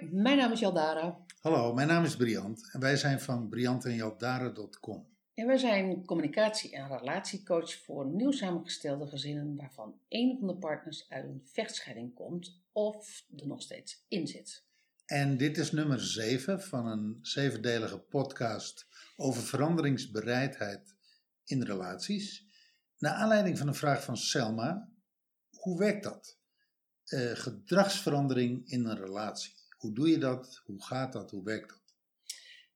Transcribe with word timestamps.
Hoi, 0.00 0.08
mijn 0.12 0.36
naam 0.36 0.52
is 0.52 0.60
Jaldara. 0.60 1.24
Hallo, 1.40 1.74
mijn 1.74 1.88
naam 1.88 2.04
is 2.04 2.16
Briant 2.16 2.68
en 2.72 2.80
wij 2.80 2.96
zijn 2.96 3.20
van 3.20 3.48
briantenjaldara.com. 3.48 5.06
En 5.34 5.46
wij 5.46 5.58
zijn 5.58 6.04
communicatie- 6.04 6.74
en 6.74 6.88
relatiecoach 6.88 7.74
voor 7.74 8.06
nieuw 8.06 8.30
samengestelde 8.30 9.06
gezinnen 9.06 9.56
waarvan 9.56 10.00
een 10.08 10.36
van 10.38 10.48
de 10.48 10.56
partners 10.56 11.06
uit 11.08 11.24
een 11.24 11.42
vechtscheiding 11.44 12.14
komt 12.14 12.60
of 12.72 13.24
er 13.36 13.46
nog 13.46 13.62
steeds 13.62 14.04
in 14.08 14.26
zit. 14.26 14.64
En 15.06 15.36
dit 15.36 15.58
is 15.58 15.72
nummer 15.72 16.00
7 16.00 16.62
van 16.62 16.86
een 16.86 17.18
zevendelige 17.22 17.98
podcast 17.98 18.86
over 19.16 19.42
veranderingsbereidheid 19.42 20.94
in 21.44 21.62
relaties. 21.62 22.46
Naar 22.98 23.12
aanleiding 23.12 23.58
van 23.58 23.68
een 23.68 23.74
vraag 23.74 24.04
van 24.04 24.16
Selma, 24.16 24.88
hoe 25.50 25.78
werkt 25.78 26.02
dat? 26.02 26.38
Eh, 27.04 27.30
gedragsverandering 27.32 28.68
in 28.68 28.84
een 28.84 28.98
relatie. 28.98 29.60
Hoe 29.82 29.92
doe 29.92 30.08
je 30.08 30.18
dat? 30.18 30.62
Hoe 30.64 30.82
gaat 30.82 31.12
dat? 31.12 31.30
Hoe 31.30 31.44
werkt 31.44 31.68
dat? 31.68 31.80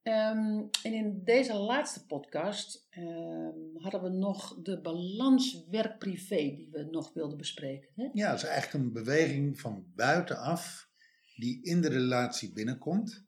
Ehm, 0.03 0.63
en 0.83 0.93
in 0.93 1.21
deze 1.25 1.55
laatste 1.55 2.07
podcast 2.07 2.87
ehm, 2.91 3.59
hadden 3.75 4.03
we 4.03 4.09
nog 4.09 4.63
de 4.63 4.81
balans 4.81 5.65
werk-privé 5.71 6.37
die 6.37 6.69
we 6.73 6.89
nog 6.91 7.13
wilden 7.13 7.39
bespreken. 7.39 7.89
Hè? 7.95 8.09
Ja, 8.13 8.31
het 8.31 8.43
is 8.43 8.49
eigenlijk 8.49 8.85
een 8.85 8.93
beweging 8.93 9.61
van 9.61 9.87
buitenaf 9.95 10.89
die 11.37 11.63
in 11.63 11.81
de 11.81 11.89
relatie 11.89 12.53
binnenkomt, 12.53 13.25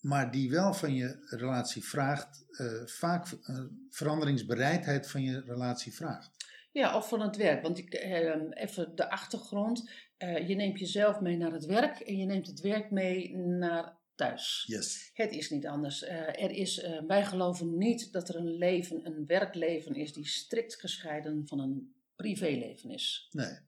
maar 0.00 0.30
die 0.30 0.50
wel 0.50 0.74
van 0.74 0.94
je 0.94 1.26
relatie 1.30 1.84
vraagt, 1.84 2.44
eh, 2.50 2.86
vaak 2.86 3.32
uh, 3.32 3.64
veranderingsbereidheid 3.90 5.10
van 5.10 5.22
je 5.22 5.40
relatie 5.40 5.94
vraagt. 5.94 6.36
Ja, 6.76 6.96
of 6.96 7.08
van 7.08 7.20
het 7.20 7.36
werk. 7.36 7.62
Want 7.62 7.78
ik, 7.78 7.94
ehm, 7.94 8.50
even 8.50 8.96
de 8.96 9.10
achtergrond. 9.10 9.90
Eh, 10.16 10.48
je 10.48 10.54
neemt 10.54 10.78
jezelf 10.78 11.20
mee 11.20 11.36
naar 11.36 11.52
het 11.52 11.64
werk 11.64 12.00
en 12.00 12.16
je 12.16 12.24
neemt 12.24 12.46
het 12.46 12.60
werk 12.60 12.90
mee 12.90 13.36
naar 13.36 13.96
thuis. 14.14 14.64
Yes. 14.66 15.10
Het 15.14 15.32
is 15.32 15.50
niet 15.50 15.66
anders. 15.66 16.02
Uh, 16.02 16.42
er 16.42 16.50
is, 16.50 16.84
uh, 16.84 17.02
wij 17.06 17.24
geloven 17.24 17.78
niet 17.78 18.12
dat 18.12 18.28
er 18.28 18.36
een 18.36 18.56
leven, 18.56 19.06
een 19.06 19.26
werkleven 19.26 19.94
is 19.94 20.12
die 20.12 20.26
strikt 20.26 20.74
gescheiden 20.74 21.46
van 21.46 21.60
een 21.60 21.94
privéleven 22.14 22.90
is. 22.90 23.28
Nee, 23.30 23.58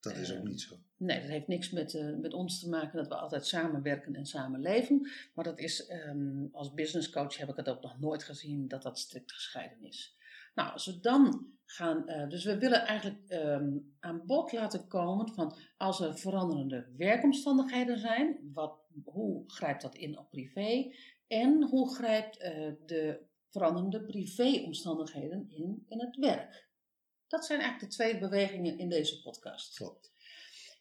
dat 0.00 0.16
is 0.16 0.32
ook 0.32 0.44
niet 0.44 0.60
zo. 0.60 0.76
Nee, 0.96 1.20
dat 1.20 1.28
heeft 1.28 1.48
niks 1.48 1.70
met, 1.70 2.16
met 2.20 2.32
ons 2.32 2.60
te 2.60 2.68
maken 2.68 2.96
dat 2.96 3.08
we 3.08 3.14
altijd 3.14 3.46
samenwerken 3.46 4.14
en 4.14 4.26
samen 4.26 4.60
leven. 4.60 5.10
Maar 5.34 5.44
dat 5.44 5.58
is, 5.58 5.90
um, 5.90 6.48
als 6.52 6.74
business 6.74 7.10
coach 7.10 7.36
heb 7.36 7.48
ik 7.48 7.56
het 7.56 7.68
ook 7.68 7.82
nog 7.82 8.00
nooit 8.00 8.22
gezien 8.22 8.68
dat 8.68 8.82
dat 8.82 8.98
strikt 8.98 9.32
gescheiden 9.32 9.84
is. 9.84 10.16
Nou, 10.54 10.72
als 10.72 10.86
we 10.86 11.00
dan 11.00 11.46
gaan, 11.64 12.10
uh, 12.10 12.28
dus 12.28 12.44
we 12.44 12.58
willen 12.58 12.86
eigenlijk 12.86 13.30
um, 13.32 13.94
aan 14.00 14.26
bod 14.26 14.52
laten 14.52 14.86
komen 14.86 15.28
van 15.28 15.56
als 15.76 16.00
er 16.00 16.18
veranderende 16.18 16.86
werkomstandigheden 16.96 17.98
zijn, 17.98 18.50
wat, 18.52 18.78
hoe 19.04 19.44
grijpt 19.46 19.82
dat 19.82 19.94
in 19.94 20.18
op 20.18 20.30
privé 20.30 20.92
en 21.26 21.62
hoe 21.62 21.94
grijpt 21.94 22.38
uh, 22.38 22.72
de 22.86 23.20
veranderende 23.50 24.04
privéomstandigheden 24.04 25.46
in 25.50 25.84
in 25.88 26.00
het 26.00 26.16
werk. 26.16 26.68
Dat 27.26 27.44
zijn 27.44 27.60
eigenlijk 27.60 27.90
de 27.90 27.96
twee 27.96 28.18
bewegingen 28.18 28.78
in 28.78 28.88
deze 28.88 29.22
podcast. 29.22 29.76
Klopt. 29.76 30.12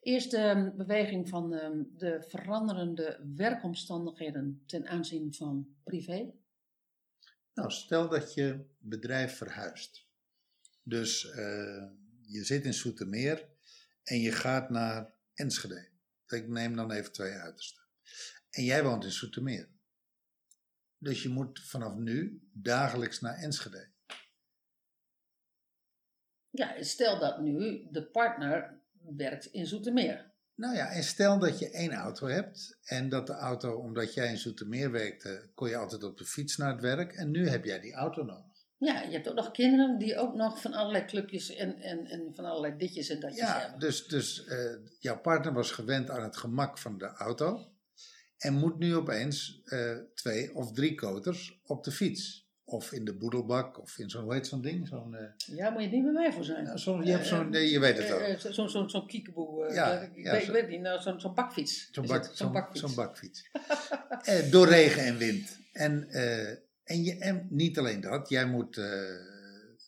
Eerst 0.02 0.32
de 0.32 0.74
beweging 0.76 1.30
van 1.30 1.54
um, 1.54 1.94
de 1.98 2.24
veranderende 2.28 3.20
werkomstandigheden 3.36 4.64
ten 4.66 4.88
aanzien 4.88 5.34
van 5.34 5.68
privé. 5.84 6.34
Nou, 7.54 7.72
stel 7.72 8.10
dat 8.10 8.34
je 8.34 8.66
bedrijf 8.80 9.38
verhuist. 9.38 10.08
Dus 10.84 11.24
uh, 11.24 11.84
je 12.22 12.44
zit 12.44 12.66
in 12.66 12.74
Soetermeer 12.74 13.48
en 14.04 14.20
je 14.20 14.32
gaat 14.32 14.70
naar 14.70 15.14
Enschede. 15.34 15.92
Ik 16.28 16.48
neem 16.48 16.76
dan 16.76 16.92
even 16.92 17.12
twee 17.12 17.32
uitersten. 17.32 17.84
En 18.50 18.64
jij 18.64 18.84
woont 18.84 19.04
in 19.04 19.12
Soetermeer. 19.12 19.70
Dus 20.98 21.24
je 21.24 21.30
moet 21.30 21.60
vanaf 21.64 21.96
nu 21.96 22.50
dagelijks 22.54 23.20
naar 23.20 23.36
Enschede. 23.36 23.92
Ja, 26.50 26.84
stel 26.84 27.20
dat 27.20 27.42
nu 27.42 27.88
de 27.92 28.06
partner 28.06 28.82
werkt 29.16 29.46
in 29.46 29.66
Zoetermeer. 29.66 30.33
Nou 30.64 30.76
ja, 30.76 30.90
en 30.90 31.04
stel 31.04 31.40
dat 31.40 31.60
je 31.60 31.70
één 31.70 31.94
auto 31.94 32.28
hebt 32.28 32.78
en 32.84 33.10
dat 33.10 33.28
de 33.28 33.34
auto, 33.34 33.76
omdat 33.76 34.14
jij 34.14 34.30
in 34.30 34.38
Zoetermeer 34.38 34.92
werkte, 34.92 35.50
kon 35.56 35.70
je 35.70 35.78
altijd 35.78 36.04
op 36.04 36.18
de 36.18 36.26
fiets 36.26 36.58
naar 36.58 36.72
het 36.72 36.82
werk 36.82 37.14
en 37.14 37.32
nu 37.32 37.48
heb 37.48 37.66
jij 37.66 37.80
die 37.80 37.94
auto 37.94 38.24
nodig. 38.24 38.66
Ja, 38.78 39.02
je 39.02 39.12
hebt 39.12 39.30
ook 39.30 39.36
nog 39.36 39.52
kinderen 39.52 39.98
die 39.98 40.18
ook 40.18 40.36
nog 40.36 40.62
van 40.62 40.74
allerlei 40.74 41.06
clubjes 41.06 41.56
en, 41.56 41.82
en, 41.82 42.06
en 42.06 42.32
van 42.36 42.46
allerlei 42.46 42.78
ditjes 42.78 43.10
en 43.10 43.20
datjes 43.20 43.40
ja, 43.40 43.60
hebben. 43.60 43.80
Dus, 43.80 44.08
dus 44.08 44.46
uh, 44.48 44.56
jouw 45.00 45.20
partner 45.20 45.54
was 45.54 45.72
gewend 45.72 46.10
aan 46.10 46.24
het 46.24 46.38
gemak 46.38 46.78
van 46.78 46.98
de 46.98 47.08
auto 47.08 47.72
en 48.38 48.54
moet 48.54 48.78
nu 48.78 48.96
opeens 48.96 49.62
uh, 49.66 49.98
twee 50.14 50.56
of 50.56 50.72
drie 50.72 50.96
koters 50.96 51.60
op 51.64 51.84
de 51.84 51.92
fiets. 51.92 52.43
Of 52.74 52.92
in 52.92 53.06
de 53.06 53.14
boedelbak, 53.14 53.82
of 53.82 53.98
in 53.98 54.10
zo'n, 54.10 54.24
hoe 54.24 54.34
heet 54.34 54.48
zo'n 54.48 54.62
ding? 54.62 54.88
Zo'n, 54.88 55.14
uh, 55.14 55.58
ja, 55.58 55.70
moet 55.70 55.82
je 55.82 55.90
niet 55.90 56.04
bij 56.04 56.12
mij 56.12 56.32
voor 56.34 56.44
zijn. 56.44 56.66
Ja, 56.66 56.78
zo, 56.78 57.04
je, 57.04 57.12
hebt 57.12 57.26
zo'n, 57.26 57.50
nee, 57.50 57.70
je 57.70 57.80
weet 57.80 57.98
het 57.98 58.08
wel. 58.08 58.22
Uh, 58.30 58.38
Zo'n 58.38 58.70
zo, 58.70 58.88
zo 58.88 59.02
kiekeboe. 59.02 59.74
Ja, 59.74 60.00
ik 60.02 60.24
ja, 60.24 60.32
weet, 60.32 60.44
zo, 60.44 60.52
weet 60.52 60.70
niet, 60.70 60.82
nou, 60.82 61.02
zo'n 61.02 61.20
zo 61.20 61.30
bakfiets. 61.30 61.90
Zo'n, 61.92 62.06
bak, 62.08 62.30
zo'n, 62.34 62.52
bakfiets. 62.52 62.80
zo'n 62.80 62.96
bakfiets. 62.96 63.50
eh, 64.24 64.52
door 64.52 64.68
regen 64.68 65.04
en 65.04 65.18
wind. 65.18 65.58
En, 65.72 66.10
eh, 66.10 66.50
en, 66.84 67.04
je, 67.04 67.18
en 67.18 67.48
niet 67.50 67.78
alleen 67.78 68.02
dat, 68.02 68.30
jij 68.30 68.46
moet, 68.46 68.78
eh, 68.78 68.88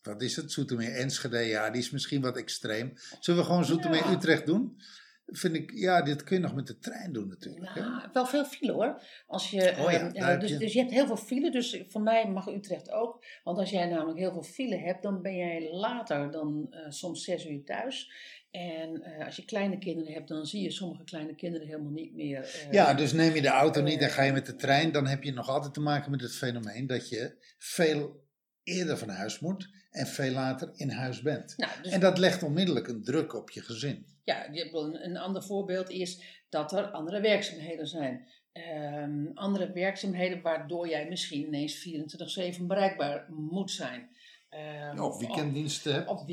wat 0.04 0.22
is 0.22 0.36
het, 0.36 0.52
Zoetermeer 0.52 0.96
Enschede, 0.96 1.40
ja, 1.40 1.70
die 1.70 1.82
is 1.82 1.90
misschien 1.90 2.22
wat 2.22 2.38
extreem. 2.38 2.94
Zullen 3.20 3.40
we 3.40 3.46
gewoon 3.46 3.66
Zoetermeer 3.66 4.06
Ja. 4.06 4.12
Utrecht 4.12 4.46
doen? 4.46 4.78
Vind 5.28 5.56
ik, 5.56 5.72
ja, 5.74 6.02
dit 6.02 6.24
kun 6.24 6.36
je 6.36 6.42
nog 6.42 6.56
met 6.56 6.68
de 6.68 6.78
trein 6.78 7.14
doen 7.14 7.28
natuurlijk. 7.28 7.74
hè? 7.74 7.82
Nou, 7.82 8.10
wel 8.14 8.26
veel 8.26 8.46
file 8.46 8.72
hoor. 8.72 9.02
Als 9.28 9.50
je, 9.50 9.60
Oh 9.80 9.92
ja, 9.92 10.00
ehm, 10.00 10.14
daar 10.14 10.30
heb 10.30 10.40
dus, 10.40 10.50
je- 10.50 10.58
dus 10.58 10.74
je 10.74 10.80
hebt 10.80 10.92
heel 10.92 11.06
veel 11.08 11.18
file, 11.18 11.52
dus 11.52 11.84
voor 11.88 12.02
mij 12.02 12.30
mag 12.30 12.48
Utrecht 12.48 12.92
ook. 12.92 13.26
Want 13.44 13.58
als 13.58 13.70
jij 13.70 13.86
namelijk 13.90 14.18
heel 14.20 14.32
veel 14.32 14.44
file 14.44 14.78
hebt, 14.78 15.04
dan 15.04 15.22
ben 15.22 15.36
jij 15.36 15.70
later 15.72 16.32
dan 16.32 16.68
eh, 16.70 16.90
soms 16.90 17.24
zes 17.24 17.46
uur 17.46 17.64
thuis. 17.64 18.12
En 18.52 19.02
eh, 19.04 19.26
als 19.26 19.36
je 19.36 19.46
kleine 19.46 19.78
kinderen 19.78 20.14
hebt, 20.14 20.28
dan 20.28 20.46
zie 20.46 20.62
je 20.62 20.72
sommige 20.72 21.04
kleine 21.04 21.36
kinderen 21.36 21.68
helemaal 21.68 21.92
niet 21.92 22.14
meer. 22.14 22.40
eh, 22.42 22.72
Ja, 22.72 22.94
dus 22.94 23.14
neem 23.14 23.34
je 23.36 23.42
de 23.42 23.48
auto 23.48 23.82
niet 23.82 24.00
en 24.02 24.10
ga 24.10 24.24
je 24.24 24.32
met 24.32 24.46
de 24.46 24.56
trein, 24.56 24.92
dan 24.92 25.08
heb 25.08 25.24
je 25.24 25.34
nog 25.34 25.50
altijd 25.50 25.74
te 25.74 25.82
maken 25.82 26.12
met 26.12 26.22
het 26.22 26.36
fenomeen 26.36 26.88
dat 26.88 27.10
je 27.10 27.36
veel 27.58 28.24
eerder 28.64 28.98
van 28.98 29.10
huis 29.10 29.40
moet 29.40 29.70
en 29.96 30.08
veel 30.08 30.32
later 30.32 30.72
in 30.76 30.90
huis 30.90 31.22
bent. 31.22 31.54
nou, 31.58 31.72
dus, 31.82 31.92
En 31.92 32.00
dat 32.00 32.18
legt 32.18 32.44
onmiddellijk 32.44 32.88
een 32.88 33.04
druk 33.04 33.34
op 33.34 33.50
je 33.50 33.62
gezin. 33.62 34.06
ja, 34.24 34.48
een 34.74 35.18
ander 35.18 35.44
voorbeeld 35.44 35.90
is 35.90 36.22
dat 36.50 36.72
er 36.72 36.86
andere 36.86 37.22
werkzaamheden 37.22 37.88
zijn. 37.88 38.28
Ehm, 38.52 39.26
andere 39.34 39.72
werkzaamheden 39.72 40.42
waardoor 40.42 40.88
jij 40.88 41.10
misschien 41.10 41.46
ineens 41.46 41.76
24-7 41.76 42.68
bereikbaar 42.68 43.26
moet 43.30 43.72
zijn. 43.72 44.10
Ehm, 44.56 45.00
Of 45.00 45.20
weekenddiensten 45.20 45.94
hebt. 45.94 46.08
of 46.08 46.26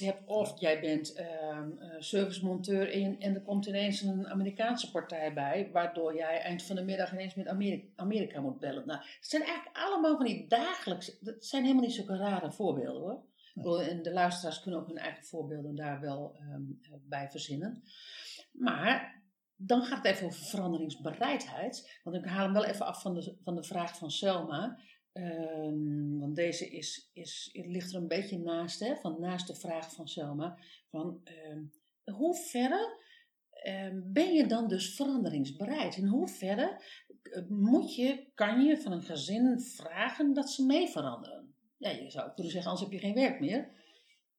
hebt, 0.00 0.26
of 0.26 0.60
jij 0.60 0.80
bent 0.80 1.12
eh, 1.12 1.58
servicemonteur 1.98 2.92
en, 2.92 3.20
en 3.20 3.34
er 3.34 3.42
komt 3.42 3.66
ineens 3.66 4.00
een 4.00 4.28
Amerikaanse 4.28 4.90
partij 4.90 5.32
bij, 5.32 5.70
waardoor 5.72 6.14
jij 6.16 6.40
eind 6.40 6.62
van 6.62 6.76
de 6.76 6.82
middag 6.82 7.12
ineens 7.12 7.34
met 7.34 7.46
Amerika, 7.46 7.86
Amerika 7.96 8.40
moet 8.40 8.58
bellen. 8.58 8.86
Nou, 8.86 8.98
het 8.98 9.28
zijn 9.28 9.42
eigenlijk 9.42 9.76
allemaal 9.76 10.16
van 10.16 10.26
die 10.26 10.48
dagelijkse, 10.48 11.16
dat 11.20 11.44
zijn 11.44 11.62
helemaal 11.62 11.84
niet 11.84 11.94
zulke 11.94 12.16
rare 12.16 12.52
voorbeelden 12.52 13.02
hoor. 13.02 13.80
En 13.80 14.02
de 14.02 14.12
luisteraars 14.12 14.60
kunnen 14.60 14.80
ook 14.80 14.86
hun 14.86 14.98
eigen 14.98 15.24
voorbeelden 15.24 15.74
daar 15.74 16.00
wel 16.00 16.36
ehm, 16.38 16.62
bij 17.08 17.30
verzinnen. 17.30 17.82
Maar 18.52 19.22
dan 19.56 19.82
gaat 19.82 20.04
het 20.04 20.14
even 20.14 20.26
over 20.26 20.44
veranderingsbereidheid. 20.44 22.00
Want 22.04 22.16
ik 22.16 22.24
haal 22.24 22.44
hem 22.44 22.52
wel 22.52 22.64
even 22.64 22.86
af 22.86 23.02
van 23.02 23.14
de, 23.14 23.36
van 23.44 23.54
de 23.54 23.62
vraag 23.62 23.98
van 23.98 24.10
Selma. 24.10 24.78
Ehm, 25.12 26.18
want 26.18 26.36
deze 26.36 26.70
is, 26.70 27.10
is, 27.12 27.50
ligt 27.52 27.92
er 27.92 27.96
een 28.00 28.08
beetje 28.08 28.38
naast, 28.38 28.80
hè, 28.80 28.96
van 28.96 29.20
naast 29.20 29.46
de 29.46 29.54
vraag 29.54 29.94
van 29.94 30.08
Selma. 30.08 30.58
Van 30.90 31.20
ehm, 31.24 31.64
hoe 32.16 32.36
verre 32.36 33.00
ehm, 33.50 34.00
ben 34.04 34.34
je 34.34 34.46
dan 34.46 34.68
dus 34.68 34.94
veranderingsbereid? 34.94 35.96
In 35.96 36.06
hoeverre 36.06 36.82
eh, 37.22 37.42
moet 37.48 37.94
je, 37.94 38.30
kan 38.34 38.64
je 38.64 38.80
van 38.80 38.92
een 38.92 39.02
gezin 39.02 39.60
vragen 39.60 40.34
dat 40.34 40.50
ze 40.50 40.66
mee 40.66 40.88
veranderen? 40.88 41.54
Ja, 41.76 41.90
je 41.90 42.10
zou 42.10 42.32
kunnen 42.34 42.52
zeggen, 42.52 42.70
anders 42.70 42.90
heb 42.90 43.00
je 43.00 43.06
geen 43.06 43.14
werk 43.14 43.40
meer. 43.40 43.80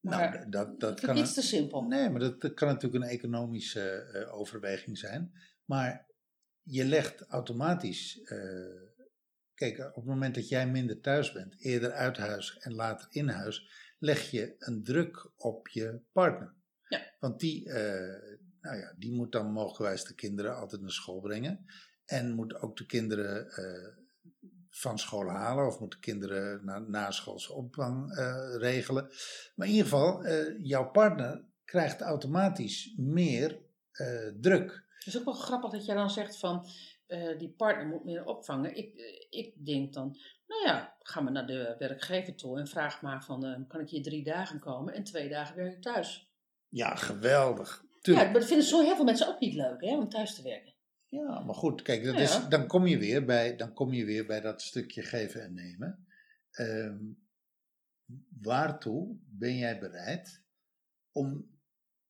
Maar 0.00 0.32
nou, 0.32 0.50
dat, 0.50 0.80
dat 0.80 1.00
kan 1.00 1.16
iets 1.16 1.34
te 1.34 1.42
simpel. 1.42 1.82
Nee, 1.82 2.10
maar 2.10 2.20
dat, 2.20 2.40
dat 2.40 2.54
kan 2.54 2.68
natuurlijk 2.68 3.04
een 3.04 3.10
economische 3.10 3.90
eh, 3.90 4.38
overweging 4.38 4.98
zijn. 4.98 5.32
Maar 5.64 6.06
je 6.62 6.84
legt 6.84 7.22
automatisch. 7.22 8.22
eh, 8.22 8.92
kijk, 9.54 9.78
op 9.78 9.94
het 9.94 10.04
moment 10.04 10.34
dat 10.34 10.48
jij 10.48 10.70
minder 10.70 11.00
thuis 11.00 11.32
bent, 11.32 11.54
eerder 11.58 11.92
uit 11.92 12.16
huis 12.16 12.58
en 12.58 12.74
later 12.74 13.06
in 13.10 13.28
huis, 13.28 13.68
leg 13.98 14.30
je 14.30 14.54
een 14.58 14.82
druk 14.82 15.30
op 15.36 15.68
je 15.68 16.00
partner. 16.12 16.54
Ja. 16.88 17.00
Want 17.20 17.40
die, 17.40 17.68
eh, 17.68 18.38
nou 18.60 18.76
ja, 18.76 18.94
die 18.98 19.12
moet 19.12 19.32
dan 19.32 19.52
mogelijkwijs 19.52 20.04
de 20.04 20.14
kinderen 20.14 20.56
altijd 20.56 20.80
naar 20.80 20.90
school 20.90 21.20
brengen. 21.20 21.64
En 22.04 22.34
moet 22.34 22.54
ook 22.54 22.76
de 22.76 22.86
kinderen 22.86 23.50
eh, 23.50 24.02
van 24.76 24.98
school 24.98 25.28
halen 25.28 25.66
of 25.66 25.80
moet 25.80 25.90
de 25.90 25.98
kinderen 25.98 26.64
na, 26.64 26.78
naschoolse 26.78 27.52
opvang 27.52 28.16
eh, 28.16 28.54
regelen. 28.56 29.10
Maar 29.54 29.66
in 29.66 29.72
ieder 29.72 29.88
geval, 29.88 30.24
eh, 30.24 30.64
jouw 30.64 30.90
partner 30.90 31.44
krijgt 31.64 32.00
automatisch 32.00 32.94
meer 32.96 33.62
eh, 33.92 34.28
druk. 34.40 34.84
Het 34.98 35.06
is 35.06 35.18
ook 35.18 35.24
wel 35.24 35.34
grappig 35.34 35.70
dat 35.70 35.84
jij 35.84 35.94
dan 35.94 36.10
zegt 36.10 36.38
van 36.38 36.66
eh, 37.06 37.38
die 37.38 37.50
partner 37.50 37.86
moet 37.86 38.04
meer 38.04 38.24
opvangen. 38.24 38.76
Ik, 38.76 38.94
eh, 38.94 39.26
ik 39.40 39.66
denk 39.66 39.92
dan, 39.92 40.18
nou 40.46 40.66
ja, 40.66 40.96
ga 40.98 41.20
maar 41.20 41.32
naar 41.32 41.46
de 41.46 41.74
werkgever 41.78 42.34
toe 42.34 42.58
en 42.58 42.66
vraag 42.66 43.02
maar 43.02 43.24
van, 43.24 43.44
eh, 43.44 43.60
kan 43.68 43.80
ik 43.80 43.88
hier 43.88 44.02
drie 44.02 44.24
dagen 44.24 44.58
komen 44.60 44.94
en 44.94 45.04
twee 45.04 45.28
dagen 45.28 45.56
werk 45.56 45.72
ik 45.72 45.82
thuis. 45.82 46.32
Ja, 46.68 46.94
geweldig. 46.94 47.82
Ja, 47.82 47.98
Tuurlijk. 48.00 48.30
maar 48.30 48.40
dat 48.40 48.48
vinden 48.48 48.66
zo 48.66 48.80
heel 48.82 48.96
veel 48.96 49.04
mensen 49.04 49.28
ook 49.28 49.40
niet 49.40 49.54
leuk, 49.54 49.80
hè, 49.80 49.96
om 49.96 50.08
thuis 50.08 50.34
te 50.34 50.42
werken. 50.42 50.72
Ja, 51.08 51.40
maar 51.40 51.54
goed, 51.54 51.82
kijk, 51.82 52.04
dat 52.04 52.14
Ja. 52.14 52.20
is, 52.20 52.48
dan, 52.48 52.66
kom 52.66 52.86
je 52.86 52.98
weer 52.98 53.24
bij, 53.24 53.56
dan 53.56 53.72
kom 53.72 53.92
je 53.92 54.04
weer 54.04 54.26
bij 54.26 54.40
dat 54.40 54.62
stukje 54.62 55.02
geven 55.02 55.42
en 55.42 55.54
nemen. 55.54 56.06
Ehm, 56.50 56.98
waartoe 58.40 59.16
ben 59.26 59.56
jij 59.56 59.78
bereid 59.78 60.42
om 61.12 61.53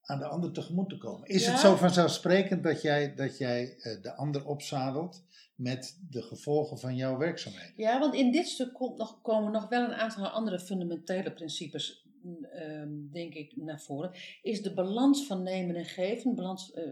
aan 0.05 0.19
de 0.19 0.25
ander 0.27 0.53
tegemoet 0.53 0.89
te 0.89 0.99
komen? 0.99 1.29
Is 1.29 1.45
Ja. 1.45 1.51
het 1.51 1.61
zo 1.61 1.77
vanzelfsprekend 1.77 2.63
dat 2.63 2.83
jij, 2.83 3.15
dat 3.15 3.39
jij 3.39 3.77
eh, 3.79 4.03
de 4.03 4.15
ander 4.15 4.47
opzadelt 4.47 5.23
met 5.55 5.99
de 6.11 6.23
gevolgen 6.23 6.79
van 6.79 6.97
jouw 6.97 7.19
werkzaamheden? 7.19 7.73
Ja, 7.77 7.99
want 7.99 8.15
in 8.15 8.33
dit 8.33 8.47
stuk 8.49 8.73
komt 8.73 8.97
nog, 8.99 9.21
komen 9.23 9.53
nog 9.53 9.69
wel 9.69 9.85
een 9.85 9.95
aantal 9.95 10.27
andere 10.29 10.59
fundamentele 10.61 11.33
principes, 11.33 12.07
mm, 12.23 12.45
ehm, 12.45 12.89
denk 13.13 13.35
ik, 13.35 13.57
naar 13.57 13.81
voren. 13.81 14.11
Is 14.43 14.63
de 14.63 14.75
balans 14.75 15.27
van 15.27 15.43
nemen 15.43 15.77
en 15.77 15.85
geven, 15.85 16.35
balans, 16.35 16.73
eh, 16.73 16.85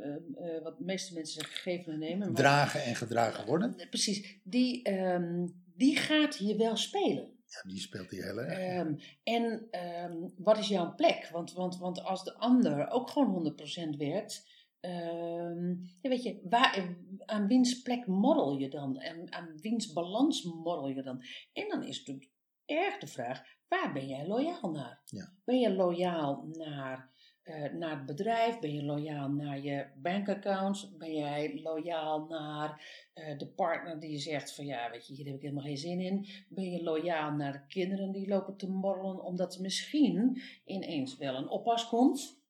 wat 0.63 0.79
de 0.79 0.85
meeste 0.85 1.15
mensen 1.15 1.35
zeggen 1.41 1.57
geven 1.61 1.93
en 1.93 1.99
nemen. 1.99 2.27
maar- 2.27 2.37
Dragen 2.43 2.83
en 2.85 2.95
gedragen 2.97 3.47
worden? 3.47 3.77
Precies, 3.91 4.39
die, 4.45 4.83
ehm, 4.83 5.47
die 5.77 5.97
gaat 5.97 6.37
hier 6.37 6.57
wel 6.57 6.77
spelen. 6.77 7.32
Ja, 7.53 7.71
die 7.71 7.81
speelt 7.81 8.11
hier 8.11 8.25
heel 8.25 8.39
erg. 8.39 8.59
Ehm, 8.59 8.95
en 9.23 9.67
ehm, 9.71 10.29
wat 10.37 10.59
is 10.59 10.69
jouw 10.69 10.95
plek? 10.95 11.29
Want, 11.33 11.53
want, 11.53 11.79
want 11.79 12.03
als 12.03 12.25
de 12.25 12.35
ander 12.35 12.91
ook 12.91 13.11
gewoon 13.11 13.31
100% 13.31 13.97
werkt, 13.97 14.49
ehm, 14.81 15.71
ja, 16.01 16.09
weet 16.09 16.23
je, 16.23 16.41
waar, 16.45 16.97
aan 17.19 17.47
wiens 17.47 17.83
plek 17.83 18.07
morrel 18.07 18.59
je 18.59 18.69
dan? 18.69 18.99
En 18.99 19.33
aan 19.33 19.59
wiens 19.61 19.93
balans 19.93 20.43
morrel 20.43 20.89
je 20.89 21.03
dan? 21.03 21.25
En 21.53 21.69
dan 21.69 21.83
is 21.83 22.03
het 22.05 22.31
erg 22.65 22.99
de 22.99 23.07
vraag, 23.07 23.43
waar 23.69 23.93
ben 23.93 24.07
jij 24.07 24.27
loyaal 24.27 24.71
naar? 24.71 25.03
Ja. 25.05 25.33
Ben 25.45 25.59
je 25.59 25.75
loyaal 25.75 26.49
naar, 26.53 27.11
eh, 27.43 27.73
naar 27.73 27.97
het 27.97 28.07
bedrijf? 28.07 28.59
Ben 28.59 28.75
je 28.75 28.83
loyaal 28.83 29.29
naar 29.29 29.61
je 29.61 29.87
bankaccounts? 29.97 30.97
Ben 30.97 31.15
jij 31.15 31.61
loyaal 31.63 32.27
naar 32.27 32.85
eh, 33.13 33.39
de 33.39 33.47
partner 33.47 34.01
die 34.01 34.19
zegt 34.19 34.55
van 34.55 34.67
ja, 34.67 34.91
weet 34.91 35.07
je, 35.07 35.15
hier 35.15 35.27
heb 35.27 35.35
ik 35.35 35.43
helemaal 35.43 35.65
geen 35.65 35.77
zin 35.77 36.01
in? 36.01 36.27
Ben 36.49 36.71
je 36.71 36.83
loyaal 36.83 37.33
naar 37.33 37.53
de 37.53 37.67
kinderen 37.67 38.13
die 38.13 38.29
lopen 38.29 38.57
te 38.57 38.71
morrelen 38.71 39.25
omdat 39.25 39.59
misschien 39.59 40.43
ineens 40.65 41.17
wel 41.17 41.35
een 41.35 41.49
oppas 41.49 41.89
komt? 41.89 42.41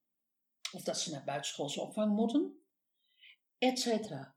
Of 0.72 0.82
dat 0.82 0.98
ze 0.98 1.10
naar 1.10 1.24
buitenschoolse 1.24 1.80
opvang 1.80 2.14
moeten? 2.14 2.56
Etcetera. 3.58 4.34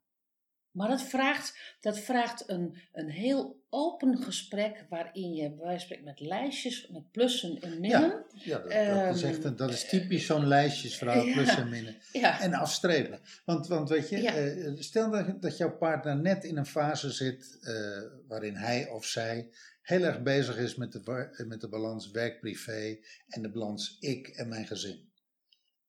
Maar 0.76 0.90
dat 0.90 1.02
vraagt, 1.02 1.58
dat 1.80 2.00
vraagt 2.00 2.50
een, 2.50 2.78
een 2.94 3.10
heel 3.10 3.64
open 3.70 4.18
gesprek 4.18 4.86
waarin 4.90 5.34
je 5.34 5.56
bij 5.56 5.80
spreken 5.80 6.06
met 6.06 6.20
lijstjes, 6.20 6.88
met 6.88 7.12
plussen 7.12 7.60
en 7.60 7.80
minnen. 7.80 8.26
Ja, 8.34 8.58
dat, 8.58 8.72
dat, 8.72 9.16
is 9.16 9.24
echt 9.24 9.58
dat 9.58 9.70
is 9.70 9.90
typisch 9.90 10.26
zo'n 10.26 10.48
lijstjesverhaal, 10.48 11.26
ja. 11.26 11.34
plus 11.34 11.56
en 11.56 11.70
minnen. 11.70 11.96
Ja, 12.12 12.42
En 12.42 12.54
afstrepen. 12.54 13.20
Want, 13.46 13.68
want 13.68 13.90
weet 13.90 14.10
je, 14.10 14.18
eh, 14.18 14.74
stel 14.80 15.12
dat, 15.12 15.42
dat 15.42 15.58
jouw 15.58 15.78
partner 15.78 16.18
net 16.18 16.44
in 16.44 16.58
een 16.58 16.66
fase 16.66 17.12
zit 17.12 17.58
eh, 17.62 18.02
waarin 18.28 18.56
hij 18.56 18.90
of 18.90 19.06
zij 19.06 19.50
heel 19.82 20.02
erg 20.02 20.22
bezig 20.22 20.58
is 20.58 20.76
met 20.76 20.92
de, 20.92 21.30
eh, 21.38 21.46
met 21.46 21.62
de 21.62 21.70
balans 21.70 22.12
werk-privé 22.12 22.98
en 23.28 23.42
de 23.42 23.52
balans 23.52 23.98
ik 24.00 24.28
en 24.28 24.48
mijn 24.48 24.68
gezin. 24.68 25.10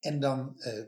En 0.00 0.20
dan 0.20 0.60
eh 0.60 0.84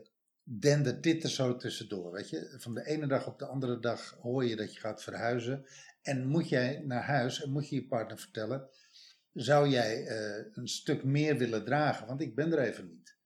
dendert 0.51 1.03
dit 1.03 1.23
er 1.23 1.29
zo 1.29 1.55
tussendoor, 1.55 2.11
weet 2.11 2.29
je. 2.29 2.55
Van 2.57 2.73
de 2.73 2.85
ene 2.85 3.07
dag 3.07 3.27
op 3.27 3.39
de 3.39 3.45
andere 3.45 3.79
dag 3.79 4.17
hoor 4.21 4.45
je 4.45 4.55
dat 4.55 4.73
je 4.73 4.79
gaat 4.79 5.03
verhuizen 5.03 5.65
en 6.01 6.27
moet 6.27 6.49
jij 6.49 6.83
naar 6.85 7.03
huis 7.03 7.43
en 7.43 7.51
moet 7.51 7.69
je 7.69 7.75
je 7.75 7.87
partner 7.87 8.19
vertellen, 8.19 8.69
zou 9.33 9.69
jij 9.69 10.05
eh, 10.07 10.45
een 10.53 10.67
stuk 10.67 11.03
meer 11.03 11.37
willen 11.37 11.65
dragen, 11.65 12.07
want 12.07 12.21
ik 12.21 12.35
ben 12.35 12.51
er 12.51 12.59
even 12.59 12.87
niet 12.87 13.17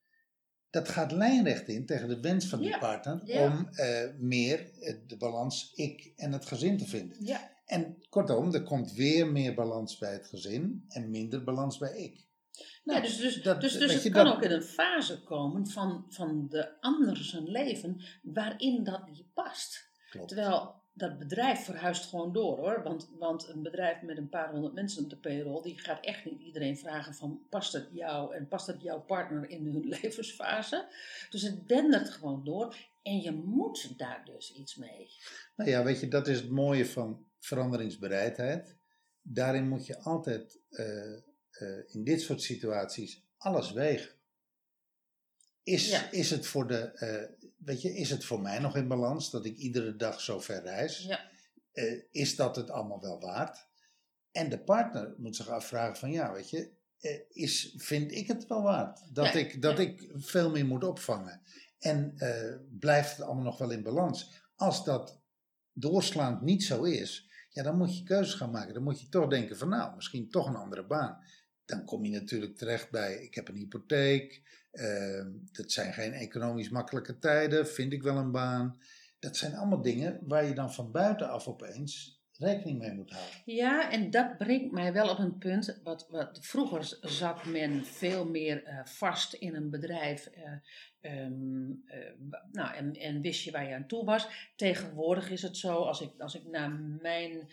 dat 0.73 0.89
gaat 0.89 1.11
lijnrecht 1.11 1.67
in 1.67 1.85
tegen 1.85 2.07
de 2.07 2.19
wens 2.19 2.47
van 2.47 2.59
die 2.59 2.67
Ja, 2.69 2.77
partner 2.77 3.21
ja. 3.25 3.45
om 3.45 3.67
eh, 3.71 4.09
meer 4.17 4.71
eh, 4.79 4.95
de 5.07 5.17
balans 5.17 5.73
ik 5.75 6.13
en 6.15 6.31
het 6.31 6.45
gezin 6.45 6.77
te 6.77 6.87
vinden. 6.87 7.17
ja, 7.25 7.51
En 7.65 7.97
kortom, 8.09 8.53
er 8.53 8.63
komt 8.63 8.93
weer 8.93 9.31
meer 9.31 9.53
balans 9.53 9.97
bij 9.97 10.13
het 10.13 10.27
gezin 10.27 10.85
en 10.87 11.09
minder 11.09 11.43
balans 11.43 11.77
bij 11.77 11.97
ik. 11.97 12.27
Nou, 12.83 12.99
ja 12.99 13.05
dus, 13.05 13.17
dus, 13.17 13.41
dat- 13.41 13.61
dus, 13.61 13.71
dus 13.77 13.93
weet 13.93 14.03
het 14.03 14.13
kan 14.13 14.25
dat- 14.25 14.35
ook 14.35 14.43
in 14.43 14.51
een 14.51 14.63
fase 14.63 15.23
komen 15.23 15.67
van, 15.67 16.05
van 16.09 16.47
de 16.49 16.81
ander 16.81 17.17
zijn 17.17 17.47
leven 17.49 18.01
waarin 18.23 18.83
dat 18.83 19.07
niet 19.07 19.33
past. 19.33 19.89
Klopt. 20.09 20.27
Terwijl 20.27 20.81
dat 20.95 21.17
bedrijf 21.19 21.63
verhuist 21.63 22.05
gewoon 22.09 22.33
door 22.33 22.57
hoor. 22.57 22.83
Want, 22.83 23.09
want 23.17 23.47
een 23.47 23.61
bedrijf 23.63 24.01
met 24.01 24.17
een 24.17 24.29
paar 24.29 24.51
honderd 24.51 24.73
mensen 24.73 25.03
op 25.03 25.09
de 25.09 25.17
payroll, 25.17 25.61
die 25.61 25.79
gaat 25.79 26.05
echt 26.05 26.25
niet 26.25 26.39
iedereen 26.41 26.77
vragen 26.77 27.13
van 27.13 27.41
past 27.49 27.73
het 27.73 27.89
jou 27.91 28.35
en 28.35 28.47
past 28.47 28.67
het 28.67 28.81
jouw 28.81 29.01
partner 29.01 29.49
in 29.49 29.65
hun 29.65 29.87
levensfase. 30.01 30.87
Dus 31.29 31.41
het 31.41 31.67
dendert 31.67 32.09
gewoon 32.09 32.43
door 32.43 32.75
en 33.03 33.21
je 33.21 33.31
moet 33.31 33.97
daar 33.97 34.21
dus 34.25 34.53
iets 34.53 34.75
mee. 34.75 35.07
Nou 35.55 35.69
ja, 35.69 35.83
weet 35.83 35.99
je, 35.99 36.07
dat 36.07 36.27
is 36.27 36.39
het 36.39 36.49
mooie 36.49 36.85
van 36.85 37.25
veranderingsbereidheid. 37.39 38.77
Daarin 39.21 39.67
moet 39.67 39.85
je 39.85 39.99
altijd 39.99 40.59
eh, 40.69 40.85
eh, 41.53 41.93
in 41.95 42.03
dit 42.03 42.21
soort 42.21 42.41
situaties 42.41 43.23
alles 43.37 43.71
wegen. 43.71 44.11
Is, 45.63 45.89
Ja. 45.89 46.11
is, 46.11 46.29
het 46.29 46.45
voor 46.45 46.67
de, 46.67 46.77
eh, 46.77 47.47
weet 47.57 47.81
je, 47.81 47.95
is 47.95 48.09
het 48.09 48.25
voor 48.25 48.41
mij 48.41 48.59
nog 48.59 48.75
in 48.75 48.87
balans 48.87 49.31
dat 49.31 49.45
ik 49.45 49.57
iedere 49.57 49.95
dag 49.95 50.21
zo 50.21 50.39
ver 50.39 50.61
reis? 50.61 50.97
Ja, 50.97 51.29
eh, 51.71 52.01
is 52.11 52.35
dat 52.35 52.55
het 52.55 52.69
allemaal 52.69 53.01
wel 53.01 53.19
waard? 53.19 53.67
En 54.31 54.49
de 54.49 54.59
partner 54.59 55.13
moet 55.17 55.35
zich 55.35 55.49
afvragen 55.49 55.95
van 55.97 56.11
ja, 56.11 56.33
weet 56.33 56.49
je, 56.49 56.71
is, 57.29 57.73
vind 57.77 58.11
ik 58.11 58.27
het 58.27 58.47
wel 58.47 58.61
waard? 58.61 59.15
Dat, 59.15 59.25
Ja, 59.25 59.33
ik, 59.33 59.61
dat 59.61 59.79
ik 59.79 60.11
veel 60.15 60.49
meer 60.49 60.65
moet 60.65 60.83
opvangen. 60.83 61.41
En 61.79 62.15
blijft 62.79 63.17
het 63.17 63.25
allemaal 63.25 63.43
nog 63.43 63.57
wel 63.57 63.71
in 63.71 63.83
balans? 63.83 64.31
Als 64.55 64.83
dat 64.83 65.21
doorslaand 65.73 66.41
niet 66.41 66.63
zo 66.63 66.83
is, 66.83 67.29
ja, 67.49 67.63
dan 67.63 67.77
moet 67.77 67.97
je 67.97 68.03
keuzes 68.03 68.33
gaan 68.33 68.51
maken. 68.51 68.73
Dan 68.73 68.83
moet 68.83 69.01
je 69.01 69.09
toch 69.09 69.29
denken 69.29 69.57
van 69.57 69.69
nou, 69.69 69.95
misschien 69.95 70.29
toch 70.29 70.47
een 70.47 70.55
andere 70.55 70.85
baan. 70.85 71.23
Dan 71.65 71.85
kom 71.85 72.05
je 72.05 72.11
natuurlijk 72.11 72.57
terecht 72.57 72.91
bij, 72.91 73.13
ik 73.13 73.35
heb 73.35 73.47
een 73.47 73.55
hypotheek, 73.55 74.41
eh, 74.71 75.25
dat 75.51 75.71
zijn 75.71 75.93
geen 75.93 76.13
economisch 76.13 76.69
makkelijke 76.69 77.19
tijden, 77.19 77.67
vind 77.67 77.93
ik 77.93 78.03
wel 78.03 78.17
een 78.17 78.31
baan. 78.31 78.77
Dat 79.19 79.37
zijn 79.37 79.55
allemaal 79.55 79.81
dingen 79.81 80.19
waar 80.23 80.45
je 80.45 80.53
dan 80.53 80.73
van 80.73 80.91
buitenaf 80.91 81.47
opeens 81.47 82.21
rekening 82.37 82.79
mee 82.79 82.93
moet 82.93 83.11
houden. 83.11 83.35
Ja, 83.45 83.91
en 83.91 84.09
dat 84.09 84.37
brengt 84.37 84.71
mij 84.71 84.93
wel 84.93 85.09
op 85.09 85.17
een 85.17 85.37
punt. 85.37 85.79
Wat, 85.83 86.07
wat 86.09 86.37
vroeger 86.41 86.97
zat 87.01 87.45
men 87.45 87.85
veel 87.85 88.29
meer 88.29 88.63
eh, 88.63 88.85
vast 88.85 89.33
in 89.33 89.55
een 89.55 89.69
bedrijf. 89.69 90.25
eh, 90.25 90.51
ehm, 91.01 91.71
eh, 91.85 92.11
nou, 92.51 92.75
en, 92.75 92.93
en 92.93 93.21
wist 93.21 93.43
je 93.43 93.51
waar 93.51 93.67
je 93.67 93.75
aan 93.75 93.87
toe 93.87 94.05
was. 94.05 94.51
Tegenwoordig 94.55 95.29
is 95.29 95.41
het 95.41 95.57
zo, 95.57 95.75
als 95.75 96.01
ik, 96.01 96.11
als 96.17 96.35
ik 96.35 96.45
naar 96.45 96.71
mijn, 97.01 97.49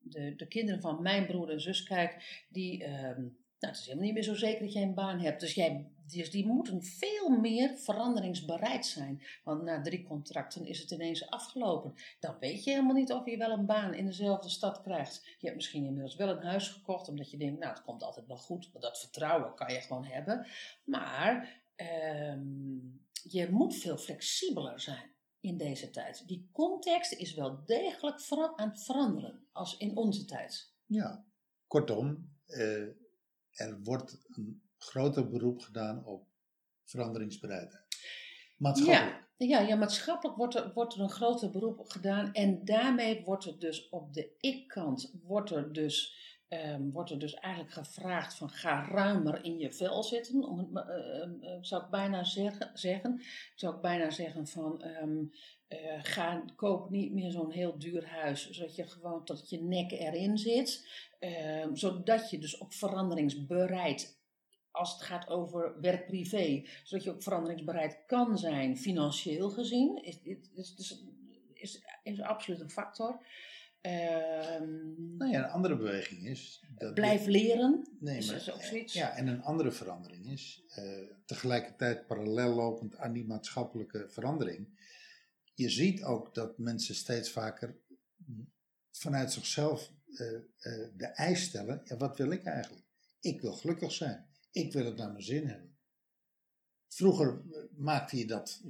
de, 0.00 0.34
de 0.36 0.46
kinderen 0.48 0.80
van 0.80 1.02
mijn 1.02 1.26
broer 1.26 1.50
en 1.50 1.60
zus 1.60 1.82
kijk, 1.82 2.44
die. 2.48 2.84
ehm, 2.84 3.26
nou, 3.58 3.72
het 3.72 3.80
is 3.80 3.86
helemaal 3.86 4.06
niet 4.06 4.14
meer 4.14 4.34
zo 4.34 4.34
zeker 4.34 4.64
dat 4.64 4.72
jij 4.72 4.82
een 4.82 4.94
baan 4.94 5.20
hebt. 5.20 5.40
Dus, 5.40 5.54
jij, 5.54 5.90
dus 6.06 6.30
die 6.30 6.46
moeten 6.46 6.82
veel 6.82 7.28
meer 7.28 7.76
veranderingsbereid 7.76 8.86
zijn. 8.86 9.22
Want 9.44 9.62
na 9.62 9.82
drie 9.82 10.02
contracten 10.02 10.66
is 10.66 10.80
het 10.80 10.90
ineens 10.90 11.30
afgelopen 11.30 11.94
dan 12.20 12.36
weet 12.40 12.64
je 12.64 12.70
helemaal 12.70 12.94
niet 12.94 13.12
of 13.12 13.26
je 13.26 13.36
wel 13.36 13.50
een 13.50 13.66
baan 13.66 13.94
in 13.94 14.06
dezelfde 14.06 14.48
stad 14.48 14.82
krijgt. 14.82 15.24
Je 15.24 15.46
hebt 15.46 15.54
misschien 15.54 15.84
inmiddels 15.84 16.16
wel 16.16 16.28
een 16.28 16.42
huis 16.42 16.68
gekocht, 16.68 17.08
omdat 17.08 17.30
je 17.30 17.36
denkt, 17.36 17.60
nou, 17.60 17.72
het 17.72 17.82
komt 17.82 18.02
altijd 18.02 18.26
wel 18.26 18.36
goed. 18.36 18.68
Want 18.72 18.84
dat 18.84 19.00
vertrouwen 19.00 19.54
kan 19.54 19.72
je 19.72 19.80
gewoon 19.80 20.04
hebben. 20.04 20.46
Maar 20.84 21.62
ehm, 21.74 22.78
je 23.22 23.48
moet 23.50 23.76
veel 23.76 23.96
flexibeler 23.96 24.80
zijn 24.80 25.16
in 25.40 25.56
deze 25.56 25.90
tijd. 25.90 26.28
Die 26.28 26.48
context 26.52 27.12
is 27.12 27.34
wel 27.34 27.64
degelijk 27.64 28.20
aan 28.56 28.68
het 28.68 28.84
veranderen, 28.84 29.46
als 29.52 29.76
in 29.76 29.96
onze 29.96 30.24
tijd. 30.24 30.72
Ja, 30.86 31.24
kortom, 31.66 32.36
eh, 32.46 32.82
er 33.50 33.80
wordt 33.82 34.26
een 34.28 34.62
groter 34.76 35.28
beroep 35.28 35.60
gedaan 35.60 36.04
op 36.04 36.26
veranderingsbereidheid. 36.84 37.86
Maatschappelijk. 38.56 39.26
Ja, 39.36 39.60
ja 39.60 39.76
maatschappelijk 39.76 40.36
wordt 40.36 40.54
er, 40.54 40.72
wordt 40.74 40.94
er 40.94 41.00
een 41.00 41.10
groter 41.10 41.50
beroep 41.50 41.90
gedaan. 41.90 42.32
En 42.32 42.64
daarmee 42.64 43.24
wordt 43.24 43.44
er 43.44 43.58
dus 43.58 43.88
op 43.88 44.12
de 44.12 44.34
ik-kant, 44.38 45.14
wordt 45.22 45.50
er 45.50 45.72
dus, 45.72 46.16
ehm, 46.48 46.90
wordt 46.90 47.10
er 47.10 47.18
dus 47.18 47.34
eigenlijk 47.34 47.74
gevraagd 47.74 48.34
van 48.34 48.50
ga 48.50 48.88
ruimer 48.88 49.44
in 49.44 49.58
je 49.58 49.72
vel 49.72 50.02
zitten. 50.02 50.44
Om 50.44 50.76
eh, 50.76 51.20
ehm, 51.20 51.42
eh, 51.42 51.58
zou 51.60 51.84
ik 51.84 51.90
bijna 51.90 52.24
zeggen. 52.24 52.70
zeggen. 52.74 53.22
Zou 53.54 53.74
ik 53.74 53.80
bijna 53.80 54.10
zeggen 54.10 54.46
van 54.46 54.82
ehm, 54.82 55.24
eh, 55.68 55.98
ga, 56.02 56.44
koop 56.56 56.90
niet 56.90 57.12
meer 57.12 57.30
zo'n 57.30 57.50
heel 57.50 57.78
duur 57.78 58.06
huis. 58.06 58.50
Zodat 58.50 58.76
je 58.76 58.86
gewoon 58.86 59.24
tot 59.24 59.50
je 59.50 59.62
nek 59.62 59.90
erin 59.90 60.38
zit. 60.38 60.88
Zodat 61.72 62.30
je 62.30 62.38
dus 62.38 62.60
ook 62.60 62.72
veranderingsbereid 62.72 64.18
als 64.70 64.92
het 64.92 65.02
gaat 65.02 65.28
over 65.28 65.80
werk-privé. 65.80 66.62
Zodat 66.84 67.04
je 67.04 67.10
ook 67.10 67.22
veranderingsbereid 67.22 68.02
kan 68.06 68.38
zijn, 68.38 68.76
financieel 68.76 69.50
gezien. 69.50 70.02
Is, 70.02 70.20
is, 70.54 70.74
is, 71.54 71.82
is 72.02 72.20
absoluut 72.20 72.60
een 72.60 72.70
factor. 72.70 73.20
Ehm, 73.80 75.16
Nou 75.16 75.30
ja, 75.32 75.44
een 75.44 75.50
andere 75.50 75.76
beweging 75.76 76.26
is. 76.26 76.64
Dat 76.74 76.94
blijf 76.94 77.26
leren. 77.26 77.96
Nee, 78.00 78.16
is 78.16 78.26
maar, 78.26 78.44
dat 78.44 78.54
ook 78.54 78.62
zoiets? 78.62 78.92
Ja, 78.92 79.16
en 79.16 79.26
een 79.26 79.42
andere 79.42 79.70
verandering 79.70 80.30
is, 80.30 80.64
eh, 80.68 80.84
tegelijkertijd 81.24 82.06
parallel 82.06 82.54
lopend 82.54 82.96
aan 82.96 83.12
die 83.12 83.26
maatschappelijke 83.26 84.06
verandering. 84.08 84.68
Je 85.54 85.68
ziet 85.68 86.02
ook 86.04 86.34
dat 86.34 86.58
mensen 86.58 86.94
steeds 86.94 87.30
vaker 87.30 87.76
vanuit 88.90 89.32
zichzelf 89.32 89.92
eh, 90.14 90.34
eh, 90.34 90.42
de 90.96 91.06
eis 91.06 91.42
stellen: 91.42 91.80
ja, 91.84 91.96
wat 91.96 92.16
wil 92.16 92.30
ik 92.30 92.44
eigenlijk? 92.44 92.86
Ik 93.20 93.40
wil 93.40 93.52
gelukkig 93.52 93.92
zijn. 93.92 94.26
Ik 94.50 94.72
wil 94.72 94.84
het 94.84 94.96
naar 94.96 95.10
mijn 95.12 95.24
zin 95.24 95.46
hebben. 95.46 95.77
Vroeger 96.88 97.40
maakte 97.76 98.18
je 98.18 98.26
dat. 98.26 98.60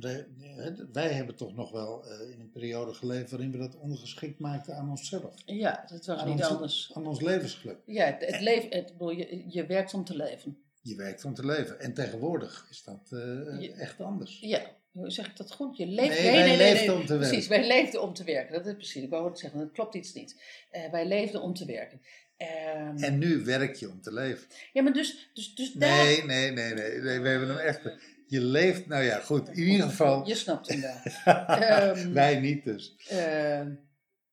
Wij 0.93 1.09
hebben 1.13 1.37
toch 1.37 1.55
nog 1.55 1.71
wel 1.71 2.05
eh, 2.05 2.31
in 2.31 2.41
een 2.41 2.51
periode 2.51 2.95
geleefd 2.95 3.31
waarin 3.31 3.53
we 3.53 3.59
dat 3.59 3.77
ongeschikt 3.77 4.39
maakten 4.39 4.77
aan 4.77 4.91
onszelf. 4.91 5.35
Ja, 5.45 5.85
dat 5.89 6.07
was 6.07 6.19
Aan 6.19 6.29
niet 6.29 6.39
ons- 6.39 6.49
anders. 6.49 6.91
Aan 6.95 7.07
ons 7.07 7.21
levensgeluk. 7.21 7.79
Ja, 7.87 8.05
het, 8.05 8.27
het 8.27 8.41
leven, 8.41 8.71
het, 8.71 8.87
bedoel, 8.93 9.11
je, 9.11 9.45
je 9.49 9.67
werkt 9.67 9.95
om 9.95 10.05
te 10.05 10.17
leven. 10.17 10.59
Je 10.83 10.97
werkt 10.97 11.25
om 11.25 11.35
te 11.35 11.47
leven. 11.47 11.81
En 11.81 11.95
tegenwoordig 11.95 12.67
is 12.71 12.83
dat 12.85 13.01
eh, 13.11 13.19
Je- 13.61 13.73
echt 13.73 14.01
anders. 14.01 14.41
Ja, 14.41 14.63
hoe 14.93 15.11
zeg 15.11 15.27
ik 15.27 15.37
dat 15.37 15.53
goed? 15.53 15.77
Je 15.77 15.87
leeft, 15.87 16.23
Nee, 16.23 16.31
wij 16.33 16.57
leefden 16.57 16.95
om 16.95 17.07
te 17.07 17.17
Precies, 17.17 17.47
werken. 17.49 17.69
wij 17.69 17.77
leefden 17.83 18.03
om 18.03 18.13
te 18.15 18.25
werken. 18.25 18.53
Dat 18.55 18.67
is 18.67 18.75
precies, 18.75 19.03
ik 19.03 19.11
wou 19.11 19.29
het 19.29 19.39
zeggen, 19.39 19.61
dat 19.61 19.73
klopt 19.73 19.95
iets 19.95 20.13
niet. 20.13 20.43
Eh, 20.71 20.91
wij 20.91 21.07
leefden 21.07 21.43
om 21.43 21.55
te 21.55 21.65
werken. 21.65 22.01
Ehm, 22.39 22.97
En 22.97 23.19
nu 23.19 23.45
werk 23.45 23.75
je 23.77 23.91
om 23.91 24.01
te 24.01 24.13
leven. 24.13 24.47
ja, 24.73 24.83
maar 24.83 24.93
dus, 24.93 25.31
dus, 25.35 25.55
dus 25.55 25.73
daar... 25.73 26.05
Nee, 26.05 26.25
nee, 26.25 26.51
nee, 26.51 26.75
nee, 26.75 27.01
nee. 27.01 27.21
We 27.21 27.29
hebben 27.29 27.49
hem 27.49 27.59
echt. 27.59 27.81
Je 28.27 28.41
leeft, 28.41 28.87
nou 28.87 29.05
ja, 29.05 29.19
goed. 29.19 29.49
In 29.49 29.63
ieder 29.63 29.87
geval. 29.89 30.27
Je 30.27 30.35
snapt 30.35 30.69
hem 30.69 30.81
wel. 30.81 31.01
Ehm, 31.47 32.13
Wij 32.13 32.41
niet 32.41 32.65
dus. 32.65 32.97
Ehm, 33.09 33.71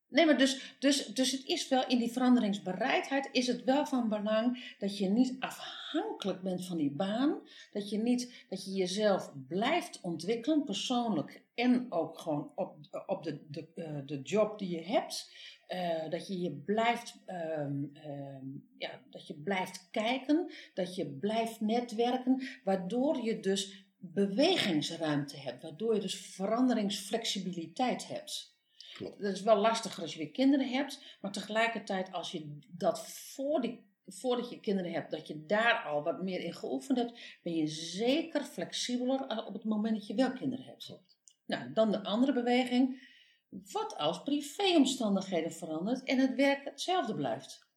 nee, 0.10 0.26
maar 0.26 0.38
dus, 0.38 0.76
dus, 0.80 1.06
dus 1.06 1.32
het 1.32 1.46
is 1.46 1.68
wel 1.68 1.88
in 1.88 1.98
die 1.98 2.12
veranderingsbereidheid 2.12 3.30
is 3.32 3.48
het 3.48 3.64
wel 3.64 3.86
van 3.86 4.10
belang 4.10 4.76
dat 4.80 4.98
je 4.98 5.10
niet 5.10 5.36
afhankelijk 5.40 6.42
bent 6.42 6.66
van 6.66 6.78
die 6.78 6.92
baan. 6.92 7.40
Dat 7.72 7.90
je, 7.90 7.98
niet, 7.98 8.46
dat 8.50 8.66
je 8.66 8.72
jezelf 8.72 9.32
blijft 9.48 10.00
ontwikkelen, 10.02 10.64
persoonlijk 10.64 11.44
en 11.56 11.86
ook 11.90 12.20
gewoon 12.20 12.52
op, 12.56 12.76
op 13.06 13.24
de, 13.24 13.46
de, 13.48 13.68
eh, 13.76 13.98
de 14.06 14.22
job 14.22 14.60
die 14.60 14.70
je 14.70 14.82
hebt. 14.82 15.34
Eh, 15.68 16.10
dat 16.10 16.28
je 16.28 16.42
je 16.42 16.52
blijft, 16.52 17.16
ehm, 17.26 17.84
ehm, 17.94 18.46
ja, 18.78 19.02
dat 19.10 19.28
je 19.28 19.34
blijft 19.34 19.88
kijken, 19.92 20.52
dat 20.74 20.96
je 20.96 21.06
blijft 21.06 21.62
netwerken, 21.62 22.42
waardoor 22.64 23.24
je 23.24 23.40
dus 23.40 23.86
bewegingsruimte 23.98 25.38
hebt, 25.38 25.62
waardoor 25.62 25.94
je 25.94 26.02
dus 26.02 26.16
veranderingsflexibiliteit 26.16 28.08
hebt. 28.08 28.55
Klopt. 28.96 29.22
Dat 29.22 29.34
is 29.34 29.42
wel 29.42 29.58
lastiger 29.58 30.02
als 30.02 30.14
je 30.14 30.20
weer 30.20 30.32
kinderen 30.32 30.68
hebt, 30.70 31.18
maar 31.22 31.32
tegelijkertijd 31.32 32.12
als 32.12 32.32
je 32.32 32.60
dat 32.68 33.08
voor 33.08 33.62
die, 33.62 33.86
voordat 34.06 34.50
je 34.50 34.60
kinderen 34.60 34.92
hebt, 34.92 35.12
dat 35.12 35.28
je 35.28 35.46
daar 35.46 35.84
al 35.84 36.04
wat 36.04 36.24
meer 36.24 36.40
in 36.40 36.54
geoefend 36.54 36.98
hebt, 36.98 37.20
ben 37.44 37.56
je 37.56 37.68
zeker 37.68 38.44
flexibeler 38.44 39.46
op 39.46 39.54
het 39.54 39.64
moment 39.64 39.96
dat 39.96 40.08
je 40.08 40.16
wel 40.16 40.34
kinderen 40.34 40.66
hebt. 40.66 41.00
Nou, 41.46 41.74
dan 41.74 41.92
de 41.92 42.04
andere 42.04 42.34
beweging. 42.34 43.14
Wat 43.50 43.98
als 43.98 44.24
privéomstandigheden 44.24 45.52
verandert 45.52 46.04
en 46.04 46.20
het 46.20 46.36
werk 46.36 46.66
hetzelfde 46.66 47.16
blijft? 47.16 47.68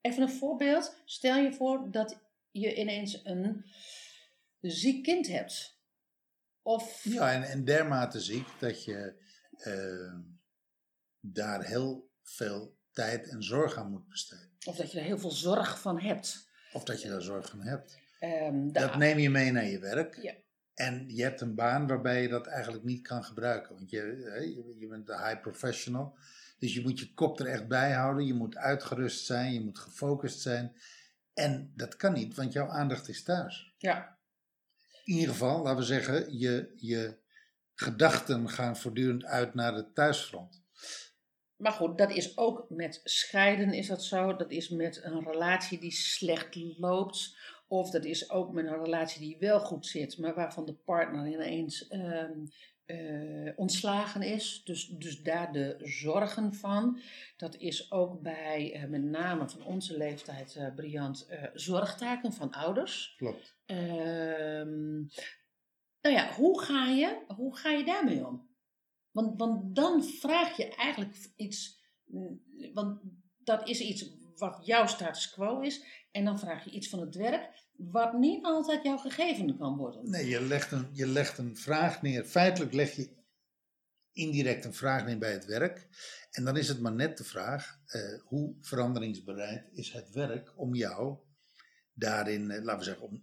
Even 0.00 0.22
een 0.22 0.30
voorbeeld. 0.30 1.02
Stel 1.04 1.36
je 1.36 1.52
voor 1.52 1.90
dat 1.90 2.20
je 2.50 2.74
ineens 2.74 3.20
een 3.24 3.64
ziek 4.60 5.02
kind 5.02 5.26
hebt. 5.26 5.78
Of 6.62 7.04
Ja, 7.04 7.32
en, 7.32 7.42
en 7.42 7.64
dermate 7.64 8.20
ziek 8.20 8.48
dat 8.58 8.84
je 8.84 9.26
eh, 9.58 10.37
daar 11.32 11.64
heel 11.64 12.10
veel 12.22 12.76
tijd 12.92 13.28
en 13.28 13.42
zorg 13.42 13.76
aan 13.76 13.90
moet 13.90 14.08
besteden. 14.08 14.50
Of 14.66 14.76
dat 14.76 14.92
je 14.92 14.98
er 14.98 15.04
heel 15.04 15.18
veel 15.18 15.30
zorg 15.30 15.80
van 15.80 16.00
hebt. 16.00 16.48
Of 16.72 16.84
dat 16.84 17.02
je 17.02 17.08
daar 17.08 17.22
zorg 17.22 17.48
van 17.50 17.60
hebt. 17.60 17.98
Ehm, 18.18 18.66
de- 18.66 18.72
Dat 18.80 18.96
neem 18.96 19.18
je 19.18 19.30
mee 19.30 19.52
naar 19.52 19.64
je 19.64 19.78
werk. 19.78 20.18
Ja. 20.22 20.34
En 20.74 21.04
je 21.08 21.22
hebt 21.22 21.40
een 21.40 21.54
baan 21.54 21.86
waarbij 21.86 22.22
je 22.22 22.28
dat 22.28 22.46
eigenlijk 22.46 22.84
niet 22.84 23.02
kan 23.06 23.24
gebruiken. 23.24 23.74
Want 23.74 23.90
je, 23.90 24.76
je, 24.78 24.86
bent 24.86 25.08
een 25.08 25.24
high 25.26 25.40
professional. 25.40 26.16
Dus 26.58 26.74
je 26.74 26.80
moet 26.82 26.98
je 26.98 27.14
kop 27.14 27.40
er 27.40 27.46
echt 27.46 27.68
bij 27.68 27.92
houden. 27.92 28.26
Je 28.26 28.34
moet 28.34 28.56
uitgerust 28.56 29.24
zijn. 29.24 29.52
Je 29.52 29.60
moet 29.60 29.78
gefocust 29.78 30.40
zijn. 30.40 30.76
En 31.34 31.72
dat 31.76 31.96
kan 31.96 32.12
niet, 32.12 32.34
want 32.34 32.52
jouw 32.52 32.68
aandacht 32.68 33.08
is 33.08 33.22
thuis. 33.22 33.74
ja, 33.78 34.18
In 35.04 35.14
ieder 35.14 35.28
geval, 35.28 35.62
laten 35.62 35.78
we 35.78 35.84
zeggen, 35.84 36.38
je, 36.38 36.72
je 36.76 37.16
gedachten 37.74 38.48
gaan 38.50 38.76
voortdurend 38.76 39.24
uit 39.24 39.54
naar 39.54 39.74
het 39.74 39.94
thuisfront. 39.94 40.57
Maar 41.58 41.72
goed, 41.72 41.98
dat 41.98 42.10
is 42.10 42.38
ook 42.38 42.66
met 42.68 43.00
scheiden 43.04 43.72
is 43.72 43.86
dat 43.86 44.04
zo. 44.04 44.36
Dat 44.36 44.50
is 44.50 44.68
met 44.68 45.00
een 45.04 45.24
relatie 45.24 45.78
die 45.78 45.90
slecht 45.90 46.78
loopt. 46.78 47.36
Of 47.68 47.90
dat 47.90 48.04
is 48.04 48.30
ook 48.30 48.52
met 48.52 48.66
een 48.66 48.84
relatie 48.84 49.20
die 49.20 49.36
wel 49.38 49.60
goed 49.60 49.86
zit, 49.86 50.18
maar 50.18 50.34
waarvan 50.34 50.66
de 50.66 50.74
partner 50.74 51.26
ineens 51.26 51.88
ehm, 51.88 52.44
eh, 52.84 53.52
ontslagen 53.56 54.22
is. 54.22 54.62
Dus, 54.64 54.86
dus 54.86 55.22
daar 55.22 55.52
de 55.52 55.76
zorgen 55.82 56.54
van. 56.54 57.00
Dat 57.36 57.56
is 57.56 57.92
ook 57.92 58.20
bij 58.20 58.72
eh, 58.72 58.84
met 58.84 59.02
name 59.02 59.48
van 59.48 59.64
onze 59.64 59.96
leeftijd, 59.96 60.56
eh 60.56 60.74
Briant, 60.74 61.26
eh, 61.26 61.44
zorgtaken 61.54 62.32
van 62.32 62.52
ouders. 62.52 63.14
Klopt. 63.16 63.56
Ehm, 63.66 64.96
nou 66.00 66.14
ja, 66.14 66.32
hoe 66.32 66.62
ga 66.62 66.86
je, 66.86 67.24
hoe 67.36 67.56
ga 67.56 67.70
je 67.70 67.84
daarmee 67.84 68.26
om? 68.26 68.47
Want, 69.10 69.38
want 69.38 69.76
dan 69.76 70.04
vraag 70.04 70.56
je 70.56 70.74
eigenlijk 70.74 71.32
iets, 71.36 71.80
want 72.72 73.00
dat 73.44 73.68
is 73.68 73.80
iets 73.80 74.16
wat 74.36 74.58
jouw 74.66 74.86
status 74.86 75.30
quo 75.30 75.60
is, 75.60 75.84
en 76.10 76.24
dan 76.24 76.38
vraag 76.38 76.64
je 76.64 76.70
iets 76.70 76.88
van 76.88 77.00
het 77.00 77.14
werk, 77.14 77.66
wat 77.76 78.12
niet 78.12 78.44
altijd 78.44 78.82
jouw 78.82 78.96
gegeven 78.96 79.58
kan 79.58 79.76
worden. 79.76 80.10
Nee, 80.10 80.28
je 80.28 80.40
legt, 80.40 80.72
een, 80.72 80.88
je 80.92 81.06
legt 81.06 81.38
een 81.38 81.56
vraag 81.56 82.02
neer. 82.02 82.24
Feitelijk 82.24 82.72
leg 82.72 82.96
je 82.96 83.16
indirect 84.12 84.64
een 84.64 84.74
vraag 84.74 85.04
neer 85.04 85.18
bij 85.18 85.32
het 85.32 85.44
werk. 85.44 85.88
En 86.30 86.44
dan 86.44 86.56
is 86.56 86.68
het 86.68 86.80
maar 86.80 86.92
net 86.92 87.18
de 87.18 87.24
vraag, 87.24 87.80
eh, 87.86 88.20
hoe 88.24 88.56
veranderingsbereid 88.60 89.68
is 89.72 89.92
het 89.92 90.10
werk 90.10 90.52
om 90.56 90.74
jou 90.74 91.18
daarin, 91.92 92.50
eh, 92.50 92.62
laten 92.62 92.78
we 92.78 92.84
zeggen, 92.84 93.04
om 93.06 93.22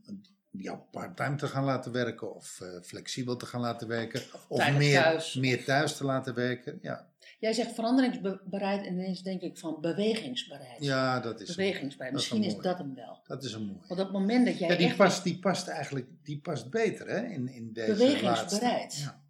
jou 0.59 0.77
part-time 0.91 1.35
te 1.35 1.47
gaan 1.47 1.63
laten 1.63 1.91
werken 1.91 2.35
of 2.35 2.59
eh, 2.61 2.81
flexibel 2.81 3.35
te 3.35 3.45
gaan 3.45 3.61
laten 3.61 3.87
werken. 3.87 4.21
Of 4.47 4.57
tijdelijk 4.57 4.85
meer 4.85 5.01
thuis. 5.01 5.33
meer 5.33 5.63
thuis 5.63 5.97
te 5.97 6.03
laten 6.05 6.33
werken. 6.35 6.79
Ja, 6.81 7.13
Jij 7.39 7.53
zegt 7.53 7.73
veranderingsbereid 7.73 8.85
en 8.85 8.93
ineens 8.93 9.21
denk 9.21 9.41
ik 9.41 9.57
van 9.57 9.81
bewegingsbereid. 9.81 10.83
ja 10.83 11.19
dat 11.19 11.41
is, 11.41 11.55
bewegingsbereid. 11.55 12.11
dat 12.13 12.21
Misschien 12.21 12.43
is 12.43 12.55
dat 12.63 12.77
hem 12.77 12.95
wel. 12.95 13.19
dat 13.23 13.43
is 13.43 13.53
een 13.53 13.65
mooie. 13.65 13.79
Want 13.87 13.99
op 13.99 14.05
het 14.05 14.11
moment 14.11 14.45
dat 14.45 14.57
jij 14.59 14.69
Ja, 14.69 14.75
die 14.75 14.87
echt 14.87 14.95
past, 14.97 15.23
die 15.23 15.39
past 15.39 15.67
eigenlijk 15.67 16.07
die 16.23 16.39
past 16.41 16.69
beter 16.69 17.07
hè, 17.07 17.25
in, 17.25 17.47
in 17.47 17.73
deze 17.73 17.91
Bewegingsbereid. 17.91 18.37
laatste. 18.61 19.01
Ja. 19.01 19.23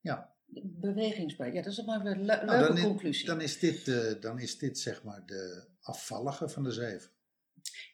ja. 0.00 0.32
bewegingsbereid, 0.64 1.54
ja, 1.54 1.62
dat 1.62 1.72
is 1.72 1.84
maar 1.84 2.06
een 2.06 2.24
le- 2.24 2.44
Nou, 2.44 2.46
leuke 2.46 2.66
dan, 2.66 2.76
is, 2.76 2.82
conclusie. 2.82 3.26
dan, 3.26 3.40
is 3.40 3.58
dit, 3.58 3.88
eh, 3.88 4.20
dan 4.20 4.38
is 4.38 4.58
dit 4.58 4.78
zeg 4.78 5.02
maar 5.02 5.22
de 5.26 5.64
afvallige 5.80 6.48
van 6.48 6.62
de 6.62 6.70
zeven. 6.72 7.10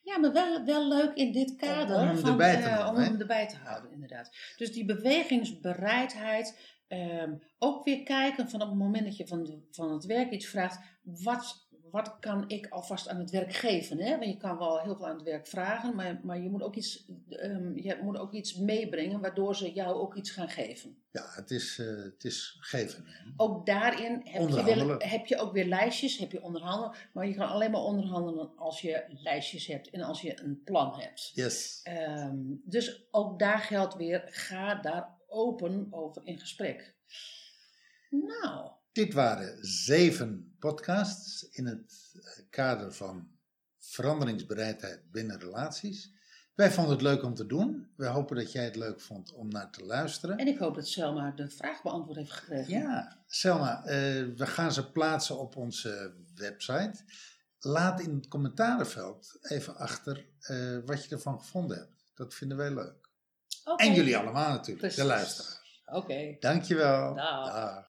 Ja, 0.02 0.18
maar 0.18 0.32
wel, 0.32 0.64
wel 0.64 0.88
leuk 0.88 1.14
in 1.14 1.32
dit 1.32 1.56
kader. 1.56 1.96
Om 1.96 2.06
hem 2.06 2.18
van, 2.18 2.30
erbij 2.30 2.56
te 2.56 2.62
eh, 2.62 2.74
houden, 2.78 3.02
Om 3.02 3.10
hem 3.10 3.20
erbij 3.20 3.48
te 3.48 3.56
houden, 3.56 3.92
inderdaad. 3.92 4.36
Dus 4.56 4.72
die 4.72 4.84
bewegingsbereidheid. 4.84 6.74
ehm, 6.86 7.34
ook 7.58 7.84
weer 7.84 8.02
kijken 8.02 8.50
van 8.50 8.62
op 8.62 8.68
het 8.68 8.78
moment 8.78 9.04
dat 9.04 9.16
je 9.16 9.26
van, 9.26 9.64
van 9.70 9.92
het 9.92 10.04
werk 10.04 10.30
iets 10.30 10.46
vraagt. 10.46 10.78
Wat, 11.02 11.65
wat 11.90 12.16
kan 12.20 12.44
ik 12.48 12.66
alvast 12.68 13.08
aan 13.08 13.18
het 13.18 13.30
werk 13.30 13.52
geven? 13.54 13.98
Hè? 13.98 14.10
Want 14.10 14.30
je 14.30 14.36
kan 14.36 14.58
wel 14.58 14.80
heel 14.80 14.96
veel 14.96 15.06
aan 15.06 15.16
het 15.16 15.24
werk 15.24 15.46
vragen. 15.46 15.94
Maar, 15.94 16.20
maar 16.22 16.40
je, 16.40 16.50
moet 16.50 16.62
ook 16.62 16.74
iets, 16.74 17.06
ehm, 17.28 17.76
je 17.76 17.98
moet 18.02 18.18
ook 18.18 18.32
iets 18.32 18.56
meebrengen. 18.56 19.20
Waardoor 19.20 19.56
ze 19.56 19.72
jou 19.72 19.94
ook 19.94 20.14
iets 20.14 20.30
gaan 20.30 20.48
geven. 20.48 20.96
Ja, 21.10 21.24
het 21.34 21.50
is, 21.50 21.78
eh, 21.78 21.86
het 21.86 22.24
is 22.24 22.56
geven. 22.60 23.06
Ook 23.36 23.66
daarin 23.66 24.20
heb 24.24 24.48
je, 24.48 24.94
heb 24.98 25.26
je 25.26 25.38
ook 25.38 25.52
weer 25.52 25.66
lijstjes, 25.66 26.18
heb 26.18 26.32
je 26.32 26.42
onderhandelen. 26.42 26.96
Maar 27.12 27.26
je 27.26 27.34
kan 27.34 27.48
alleen 27.48 27.70
maar 27.70 27.80
onderhandelen 27.80 28.56
als 28.56 28.80
je 28.80 29.04
lijstjes 29.08 29.66
hebt 29.66 29.90
en 29.90 30.00
als 30.00 30.20
je 30.20 30.42
een 30.42 30.62
plan 30.64 31.00
hebt. 31.00 31.30
Yes. 31.34 31.80
Ehm, 31.82 32.38
dus 32.64 33.08
ook 33.10 33.38
daar 33.38 33.58
geldt 33.58 33.94
weer, 33.94 34.22
ga 34.26 34.74
daar 34.74 35.14
open 35.26 35.86
over 35.90 36.22
in 36.24 36.38
gesprek. 36.38 36.94
Nou, 38.10 38.70
Dit 38.96 39.12
waren 39.12 39.64
zeven 39.64 40.55
podcasts 40.66 41.48
in 41.50 41.66
het 41.66 42.14
eh, 42.14 42.42
kader 42.50 42.92
van 42.92 43.28
veranderingsbereidheid 43.78 45.10
binnen 45.10 45.40
relaties. 45.40 46.12
Wij 46.54 46.70
vonden 46.70 46.92
het 46.92 47.02
leuk 47.02 47.22
om 47.22 47.34
te 47.34 47.46
doen. 47.46 47.88
We 47.96 48.06
hopen 48.06 48.36
dat 48.36 48.52
jij 48.52 48.64
het 48.64 48.76
leuk 48.76 49.00
vond 49.00 49.32
om 49.32 49.48
naar 49.48 49.70
te 49.70 49.84
luisteren. 49.84 50.38
en 50.38 50.46
ik 50.46 50.58
hoop 50.58 50.74
dat 50.74 50.88
Selma 50.88 51.30
de 51.30 51.48
vraag 51.48 51.82
beantwoord 51.82 52.16
heeft 52.16 52.30
gekregen. 52.30 52.72
Ja, 52.72 53.22
Selma, 53.26 53.84
eh, 53.84 53.94
we 54.36 54.46
gaan 54.46 54.72
ze 54.72 54.90
plaatsen 54.90 55.38
op 55.38 55.56
onze 55.56 56.14
website. 56.34 56.94
Laat 57.58 58.00
in 58.00 58.14
het 58.14 58.28
commentarenveld 58.28 59.38
even 59.42 59.76
achter 59.76 60.26
eh, 60.40 60.78
wat 60.84 61.04
je 61.04 61.14
ervan 61.14 61.38
gevonden 61.38 61.76
hebt. 61.76 62.04
Dat 62.14 62.34
vinden 62.34 62.56
wij 62.56 62.74
leuk. 62.74 63.08
En 63.76 63.94
jullie 63.94 64.16
allemaal 64.16 64.50
natuurlijk, 64.50 64.78
Precies. 64.78 64.96
de 64.98 65.04
luisteraars. 65.04 65.82
Oké. 65.86 66.36
Dankjewel. 66.40 67.14
Dag. 67.14 67.52
Dag. 67.52 67.84